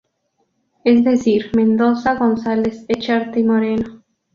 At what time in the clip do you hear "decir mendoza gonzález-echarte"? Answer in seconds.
1.03-3.39